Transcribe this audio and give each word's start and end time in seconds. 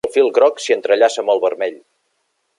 El 0.07 0.11
fil 0.13 0.29
groc 0.37 0.61
s'hi 0.63 0.75
entrellaça 0.77 1.23
amb 1.25 1.35
el 1.35 1.43
vermell. 1.45 1.79